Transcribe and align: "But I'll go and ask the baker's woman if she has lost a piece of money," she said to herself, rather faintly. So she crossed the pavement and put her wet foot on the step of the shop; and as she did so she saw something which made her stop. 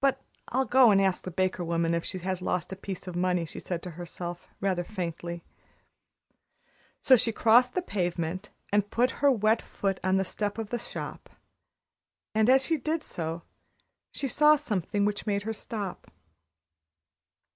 "But 0.00 0.20
I'll 0.48 0.64
go 0.64 0.90
and 0.90 1.00
ask 1.00 1.22
the 1.22 1.30
baker's 1.30 1.68
woman 1.68 1.94
if 1.94 2.04
she 2.04 2.18
has 2.18 2.42
lost 2.42 2.72
a 2.72 2.74
piece 2.74 3.06
of 3.06 3.14
money," 3.14 3.44
she 3.44 3.60
said 3.60 3.80
to 3.84 3.92
herself, 3.92 4.48
rather 4.60 4.82
faintly. 4.82 5.44
So 6.98 7.14
she 7.14 7.30
crossed 7.30 7.74
the 7.74 7.80
pavement 7.80 8.50
and 8.72 8.90
put 8.90 9.12
her 9.22 9.30
wet 9.30 9.62
foot 9.62 10.00
on 10.02 10.16
the 10.16 10.24
step 10.24 10.58
of 10.58 10.70
the 10.70 10.78
shop; 10.80 11.30
and 12.34 12.50
as 12.50 12.64
she 12.64 12.76
did 12.76 13.04
so 13.04 13.42
she 14.10 14.26
saw 14.26 14.56
something 14.56 15.04
which 15.04 15.26
made 15.28 15.44
her 15.44 15.52
stop. 15.52 16.10